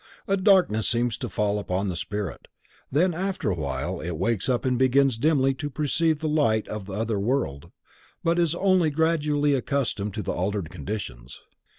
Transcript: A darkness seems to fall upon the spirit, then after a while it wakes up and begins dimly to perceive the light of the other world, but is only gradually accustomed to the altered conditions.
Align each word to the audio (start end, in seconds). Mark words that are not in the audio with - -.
A 0.27 0.35
darkness 0.35 0.89
seems 0.89 1.15
to 1.17 1.29
fall 1.29 1.59
upon 1.59 1.87
the 1.89 1.95
spirit, 1.95 2.47
then 2.91 3.13
after 3.13 3.51
a 3.51 3.55
while 3.55 4.01
it 4.01 4.17
wakes 4.17 4.49
up 4.49 4.65
and 4.65 4.75
begins 4.75 5.15
dimly 5.15 5.53
to 5.53 5.69
perceive 5.69 6.21
the 6.21 6.27
light 6.27 6.67
of 6.69 6.87
the 6.87 6.93
other 6.93 7.19
world, 7.19 7.71
but 8.23 8.39
is 8.39 8.55
only 8.55 8.89
gradually 8.89 9.53
accustomed 9.53 10.15
to 10.15 10.23
the 10.23 10.33
altered 10.33 10.71
conditions. 10.71 11.39